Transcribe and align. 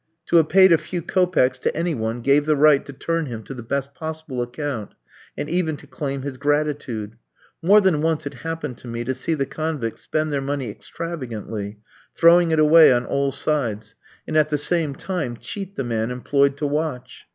To 0.29 0.37
have 0.37 0.49
paid 0.49 0.71
a 0.71 0.79
few 0.79 1.03
kopecks 1.03 1.59
to 1.59 1.77
any 1.77 1.93
one 1.93 2.21
gave 2.21 2.47
the 2.47 2.55
right 2.55 2.83
to 2.87 2.91
turn 2.91 3.27
him 3.27 3.43
to 3.43 3.53
the 3.53 3.61
best 3.61 3.93
possible 3.93 4.41
account, 4.41 4.95
and 5.37 5.47
even 5.47 5.77
to 5.77 5.85
claim 5.85 6.23
his 6.23 6.37
gratitude. 6.37 7.17
More 7.61 7.81
than 7.81 8.01
once 8.01 8.25
it 8.25 8.33
happened 8.33 8.79
to 8.79 8.87
me 8.87 9.03
to 9.03 9.13
see 9.13 9.35
the 9.35 9.45
convicts 9.45 10.01
spend 10.01 10.33
their 10.33 10.41
money 10.41 10.71
extravagantly, 10.71 11.77
throwing 12.15 12.49
it 12.49 12.57
away 12.57 12.91
on 12.91 13.05
all 13.05 13.31
sides, 13.31 13.93
and, 14.27 14.35
at 14.35 14.49
the 14.49 14.57
same 14.57 14.95
time, 14.95 15.37
cheat 15.37 15.75
the 15.75 15.83
man 15.83 16.09
employed 16.09 16.57
to 16.57 16.65
watch. 16.65 17.27